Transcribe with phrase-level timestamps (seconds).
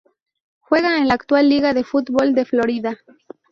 [0.61, 2.97] Juega en la actual Liga de Fútbol de Florida.